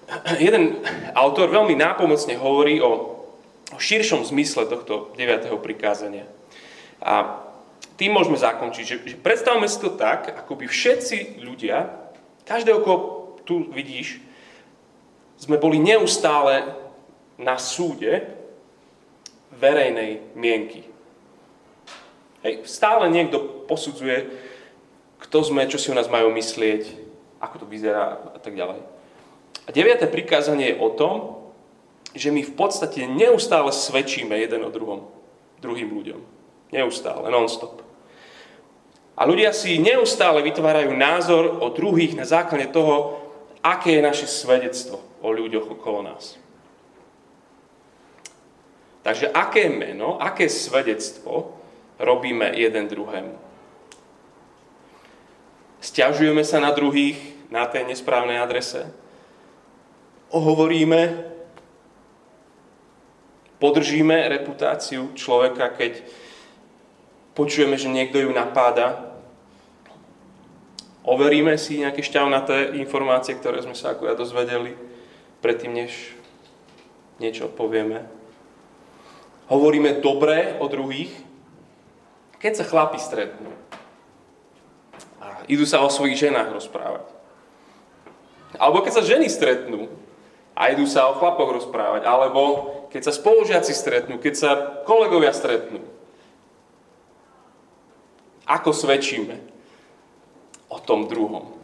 Jeden 0.46 0.86
autor 1.18 1.50
veľmi 1.50 1.74
nápomocne 1.74 2.38
hovorí 2.38 2.78
o, 2.86 3.23
o 3.74 3.82
širšom 3.82 4.22
zmysle 4.30 4.70
tohto 4.70 5.12
9. 5.18 5.50
prikázania. 5.58 6.30
A 7.02 7.42
tým 7.98 8.14
môžeme 8.14 8.38
zakončiť, 8.38 8.86
že, 8.86 8.96
že 9.04 9.18
predstavme 9.18 9.66
si 9.66 9.82
to 9.82 9.94
tak, 9.94 10.30
ako 10.30 10.62
by 10.62 10.66
všetci 10.70 11.42
ľudia, 11.42 11.90
každého, 12.46 12.80
koho 12.86 12.98
tu 13.44 13.68
vidíš, 13.74 14.24
sme 15.36 15.60
boli 15.60 15.82
neustále 15.82 16.64
na 17.36 17.60
súde 17.60 18.24
verejnej 19.60 20.24
mienky. 20.38 20.88
Hej, 22.44 22.68
stále 22.68 23.08
niekto 23.12 23.68
posudzuje, 23.68 24.32
kto 25.20 25.38
sme, 25.44 25.68
čo 25.68 25.80
si 25.80 25.92
o 25.92 25.98
nás 25.98 26.12
majú 26.12 26.32
myslieť, 26.36 26.92
ako 27.40 27.64
to 27.64 27.66
vyzerá 27.68 28.20
a 28.36 28.40
tak 28.40 28.56
ďalej. 28.56 28.84
A 29.64 29.70
deviate 29.72 30.08
prikázanie 30.12 30.76
je 30.76 30.80
o 30.80 30.92
tom, 30.92 31.43
že 32.14 32.30
my 32.30 32.46
v 32.46 32.54
podstate 32.54 33.10
neustále 33.10 33.74
svedčíme 33.74 34.38
jeden 34.38 34.62
o 34.66 34.74
druhom, 34.74 35.10
druhým 35.62 35.90
ľuďom. 35.90 36.22
Neustále, 36.74 37.30
non-stop. 37.30 37.82
A 39.14 39.30
ľudia 39.30 39.54
si 39.54 39.78
neustále 39.78 40.42
vytvárajú 40.42 40.90
názor 40.98 41.62
o 41.62 41.70
druhých 41.70 42.18
na 42.18 42.26
základe 42.26 42.74
toho, 42.74 43.22
aké 43.62 44.02
je 44.02 44.08
naše 44.08 44.26
svedectvo 44.26 44.98
o 45.22 45.30
ľuďoch 45.30 45.78
okolo 45.78 46.02
nás. 46.02 46.42
Takže 49.04 49.30
aké 49.30 49.70
meno, 49.70 50.18
aké 50.18 50.50
svedectvo 50.50 51.60
robíme 52.00 52.56
jeden 52.56 52.88
druhému? 52.88 53.36
Sťažujeme 55.84 56.42
sa 56.48 56.64
na 56.64 56.72
druhých 56.72 57.20
na 57.52 57.68
tej 57.68 57.86
nesprávnej 57.92 58.40
adrese? 58.40 58.88
Ohovoríme? 60.32 61.33
Podržíme 63.64 64.28
reputáciu 64.28 65.16
človeka, 65.16 65.72
keď 65.72 66.04
počujeme, 67.32 67.80
že 67.80 67.88
niekto 67.88 68.20
ju 68.20 68.36
napáda? 68.36 69.16
Overíme 71.08 71.56
si 71.56 71.80
nejaké 71.80 72.04
šťavnaté 72.04 72.76
informácie, 72.76 73.40
ktoré 73.40 73.64
sme 73.64 73.72
sa 73.72 73.96
akurát 73.96 74.20
dozvedeli 74.20 74.76
predtým, 75.40 75.72
než 75.72 76.12
niečo 77.24 77.48
povieme? 77.48 78.04
hovoríme 79.54 80.00
dobré 80.00 80.58
o 80.60 80.66
druhých, 80.66 81.12
keď 82.40 82.64
sa 82.64 82.68
chlapi 82.68 83.00
stretnú 83.00 83.52
a 85.22 85.44
idú 85.48 85.64
sa 85.64 85.84
o 85.84 85.94
svojich 85.94 86.20
ženách 86.20 86.52
rozprávať. 86.52 87.08
Alebo 88.60 88.84
keď 88.84 88.94
sa 89.02 89.08
ženy 89.08 89.28
stretnú 89.32 89.90
a 90.54 90.70
idú 90.70 90.86
sa 90.86 91.10
o 91.10 91.18
chlapoch 91.18 91.50
rozprávať. 91.50 92.06
Alebo 92.06 92.42
keď 92.94 93.10
sa 93.10 93.18
spolužiaci 93.18 93.74
stretnú, 93.74 94.22
keď 94.22 94.34
sa 94.38 94.52
kolegovia 94.86 95.34
stretnú. 95.34 95.82
Ako 98.46 98.70
svedčíme 98.70 99.42
o 100.70 100.78
tom 100.78 101.10
druhom. 101.10 101.58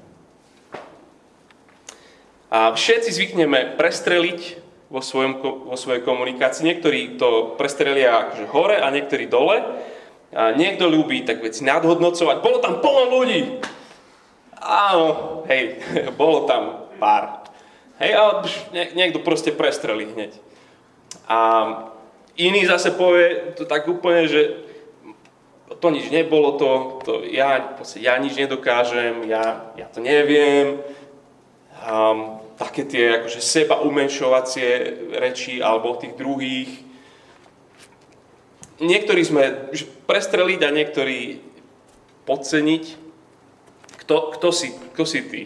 A 2.50 2.74
všetci 2.74 3.13
zvykneme 3.13 3.78
prestreliť 3.78 4.58
vo, 4.89 5.06
svojom, 5.06 5.38
vo 5.70 5.78
svojej 5.78 6.02
komunikácii. 6.02 6.65
Niektorí 6.65 7.22
to 7.22 7.54
prestrelia 7.62 8.26
akože 8.26 8.46
hore 8.50 8.78
a 8.82 8.89
niektorí 8.89 9.30
dole. 9.30 9.62
A 10.34 10.54
niekto 10.58 10.89
ľúbi 10.89 11.30
tak 11.30 11.46
veci 11.46 11.62
nadhodnocovať. 11.62 12.42
Bolo 12.42 12.58
tam 12.58 12.82
plno 12.82 13.22
ľudí. 13.22 13.62
Áno, 14.58 15.06
hej, 15.46 15.78
bolo 16.22 16.50
tam 16.50 16.89
pár. 16.98 17.46
Hej, 18.02 18.12
ale 18.18 18.32
niekto 18.98 19.22
proste 19.22 19.54
prestrelí 19.54 20.10
hneď. 20.10 20.48
A 21.30 21.38
iný 22.39 22.65
zase 22.65 22.91
povie 22.91 23.54
to 23.58 23.65
tak 23.65 23.86
úplne, 23.86 24.26
že 24.26 24.41
to 25.80 25.88
nič 25.93 26.12
nebolo, 26.12 26.60
to, 26.60 26.69
to 27.06 27.12
ja, 27.30 27.78
ja 27.95 28.13
nič 28.17 28.36
nedokážem, 28.36 29.24
ja, 29.30 29.72
ja 29.80 29.88
to 29.88 30.04
neviem. 30.04 30.82
Um, 31.80 32.43
také 32.60 32.84
tie 32.84 33.24
akože 33.24 33.39
seba 33.39 33.80
umenšovacie 33.80 34.67
reči 35.15 35.63
alebo 35.63 35.95
tých 35.95 36.19
druhých. 36.19 36.72
Niektorí 38.84 39.22
sme 39.24 39.72
prestreliť 40.04 40.60
a 40.67 40.76
niektorí 40.76 41.39
podceniť. 42.28 42.86
Kto, 44.04 44.36
kto, 44.36 44.50
si, 44.52 44.76
kto 44.95 45.04
si 45.08 45.19
ty? 45.28 45.41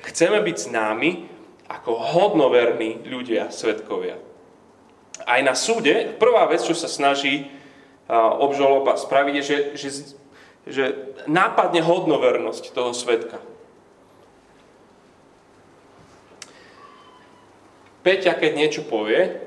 Chceme 0.00 0.40
byť 0.40 0.56
známi 0.56 1.10
ako 1.70 1.94
hodnoverní 1.94 3.06
ľudia, 3.06 3.54
svetkovia. 3.54 4.18
Aj 5.22 5.38
na 5.46 5.54
súde, 5.54 6.10
prvá 6.18 6.50
vec, 6.50 6.66
čo 6.66 6.74
sa 6.74 6.90
snaží 6.90 7.46
obžaloba 8.10 8.98
spraviť, 8.98 9.34
je, 9.38 9.42
že, 9.46 9.56
že, 9.78 9.88
že 10.66 10.84
nápadne 11.30 11.78
hodnovernosť 11.78 12.74
toho 12.74 12.90
svetka. 12.90 13.38
Peťa, 18.02 18.34
keď 18.34 18.52
niečo 18.56 18.82
povie, 18.82 19.38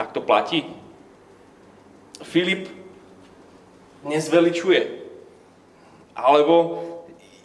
tak 0.00 0.16
to 0.16 0.24
platí. 0.24 0.64
Filip 2.24 2.72
nezveličuje. 4.06 5.02
Alebo 6.16 6.80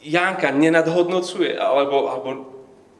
Janka 0.05 0.53
nenadhodnocuje. 0.53 1.57
Alebo, 1.57 2.05
alebo 2.05 2.29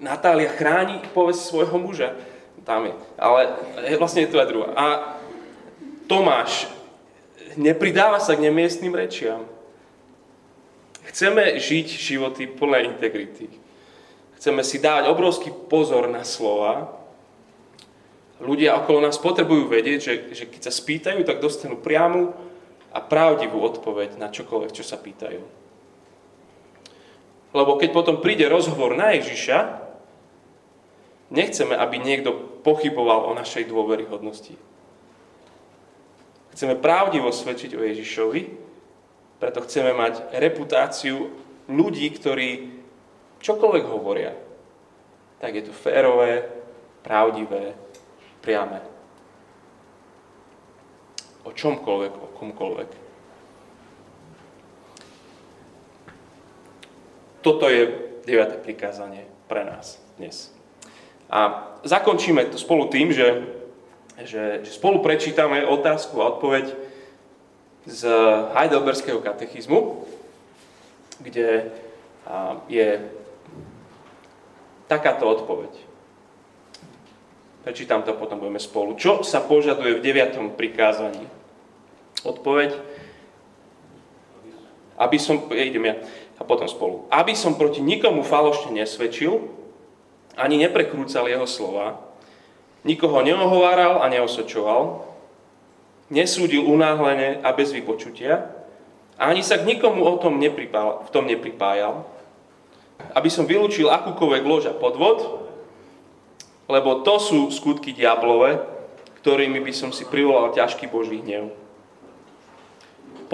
Natália 0.02 0.50
chráni 0.50 1.06
povesť 1.14 1.42
svojho 1.46 1.78
muža. 1.78 2.18
Tam 2.66 2.90
je. 2.90 2.98
Ale 3.22 3.54
vlastne 4.02 4.26
je 4.26 4.32
to 4.34 4.42
aj 4.42 4.50
druhá. 4.50 4.70
A 4.74 4.86
Tomáš 6.10 6.66
nepridáva 7.56 8.18
sa 8.18 8.34
k 8.34 8.50
nemiestným 8.50 8.98
rečiam. 8.98 9.46
Chceme 11.06 11.62
žiť 11.62 11.88
životy 11.88 12.50
plné 12.50 12.90
integrity. 12.90 13.48
Chceme 14.42 14.66
si 14.66 14.82
dávať 14.82 15.08
obrovský 15.08 15.54
pozor 15.70 16.10
na 16.10 16.26
slova. 16.26 16.92
Ľudia 18.42 18.76
okolo 18.84 19.00
nás 19.00 19.16
potrebujú 19.16 19.72
vedieť, 19.72 20.00
že, 20.02 20.14
že 20.36 20.46
keď 20.50 20.62
sa 20.68 20.74
spýtajú, 20.74 21.24
tak 21.24 21.40
dostanú 21.40 21.80
priamu 21.80 22.36
a 22.92 23.00
pravdivú 23.00 23.64
odpoveď 23.64 24.20
na 24.20 24.28
čokoľvek, 24.28 24.76
čo 24.76 24.84
sa 24.84 25.00
pýtajú. 25.00 25.65
Lebo 27.56 27.80
keď 27.80 27.96
potom 27.96 28.20
príde 28.20 28.52
rozhovor 28.52 29.00
na 29.00 29.16
Ježiša, 29.16 29.80
nechceme, 31.32 31.72
aby 31.72 31.96
niekto 32.04 32.36
pochyboval 32.68 33.32
o 33.32 33.38
našej 33.38 33.72
dôveryhodnosti. 33.72 34.60
Chceme 36.52 36.76
pravdivo 36.76 37.32
svedčiť 37.32 37.72
o 37.80 37.84
Ježišovi, 37.84 38.42
preto 39.40 39.64
chceme 39.64 39.96
mať 39.96 40.36
reputáciu 40.36 41.32
ľudí, 41.72 42.08
ktorí 42.12 42.76
čokoľvek 43.40 43.86
hovoria, 43.88 44.36
tak 45.40 45.56
je 45.56 45.64
to 45.68 45.74
férové, 45.76 46.48
pravdivé, 47.04 47.76
priame. 48.42 48.80
O 51.46 51.54
čomkoľvek, 51.54 52.14
o 52.16 52.28
komkoľvek. 52.36 52.90
Toto 57.46 57.70
je 57.70 57.94
9. 58.26 58.66
prikázanie 58.66 59.22
pre 59.46 59.62
nás 59.62 60.02
dnes. 60.18 60.50
A 61.30 61.70
zakončíme 61.86 62.42
to 62.50 62.58
spolu 62.58 62.90
tým, 62.90 63.14
že 63.14 63.46
že, 64.24 64.64
že 64.64 64.72
spolu 64.72 65.04
prečítame 65.04 65.68
otázku 65.68 66.16
a 66.24 66.40
odpoveď 66.40 66.72
z 67.84 68.08
Heidelberského 68.56 69.20
katechizmu, 69.20 70.08
kde 71.20 71.68
je 72.72 72.90
takáto 74.88 75.28
odpoveď. 75.28 75.76
Prečítam 77.68 78.08
to 78.08 78.16
potom 78.16 78.40
budeme 78.40 78.62
spolu. 78.62 78.96
Čo 78.96 79.26
sa 79.28 79.44
požaduje 79.44 80.00
v 80.00 80.06
deviatom 80.06 80.56
prikázaní? 80.56 81.28
Odpoveď. 82.24 82.72
Aby 84.96 85.20
som, 85.20 85.44
ja 85.52 85.66
idem 85.68 85.92
ja, 85.92 85.96
a 86.36 86.44
potom 86.44 86.68
spolu. 86.68 87.08
Aby 87.12 87.38
som 87.38 87.56
proti 87.56 87.80
nikomu 87.80 88.22
falošne 88.24 88.76
nesvedčil, 88.76 89.40
ani 90.36 90.60
neprekrúcal 90.60 91.32
jeho 91.32 91.48
slova, 91.48 92.06
Nikoho 92.86 93.26
neohováral 93.26 94.06
a 94.06 94.06
neosočoval, 94.14 95.02
nesúdil 96.14 96.62
unáhlene 96.70 97.42
a 97.42 97.50
bez 97.50 97.74
vypočutia, 97.74 98.46
a 99.18 99.34
ani 99.34 99.42
sa 99.42 99.58
k 99.58 99.66
nikomu 99.66 100.06
o 100.06 100.22
tom 100.22 100.38
nepripájal, 100.38 101.02
v 101.02 101.10
tom 101.10 101.26
nepripájal, 101.26 102.06
aby 103.18 103.30
som 103.34 103.50
vylúčil 103.50 103.90
akúkoľvek 103.90 104.44
lož 104.46 104.64
a 104.70 104.78
podvod, 104.78 105.50
lebo 106.70 107.02
to 107.02 107.18
sú 107.18 107.50
skutky 107.50 107.90
diablové, 107.90 108.62
ktorými 109.26 109.66
by 109.66 109.74
som 109.74 109.90
si 109.90 110.06
privolal 110.06 110.54
ťažký 110.54 110.86
Boží 110.86 111.26
hnev. 111.26 111.50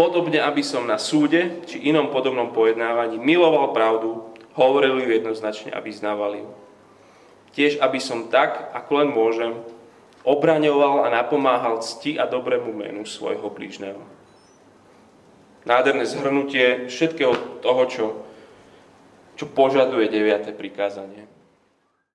Podobne, 0.01 0.41
aby 0.41 0.65
som 0.65 0.89
na 0.89 0.97
súde 0.97 1.61
či 1.69 1.77
inom 1.93 2.09
podobnom 2.09 2.49
pojednávaní 2.49 3.21
miloval 3.21 3.69
pravdu, 3.69 4.33
hovoril 4.57 4.97
ju 4.97 5.13
jednoznačne 5.13 5.69
a 5.69 5.77
vyznával 5.77 6.41
ju. 6.41 6.49
Tiež, 7.53 7.77
aby 7.77 8.01
som 8.01 8.33
tak, 8.33 8.73
ako 8.73 8.91
len 8.97 9.13
môžem, 9.13 9.53
obraňoval 10.25 11.05
a 11.05 11.13
napomáhal 11.13 11.85
cti 11.85 12.17
a 12.17 12.25
dobrému 12.25 12.73
menu 12.73 13.05
svojho 13.05 13.45
blížneho. 13.53 14.01
Nádherné 15.69 16.09
zhrnutie 16.09 16.89
všetkého 16.89 17.61
toho, 17.61 17.83
čo, 17.85 18.05
čo 19.37 19.45
požaduje 19.53 20.09
9. 20.09 20.49
prikázanie. 20.57 21.29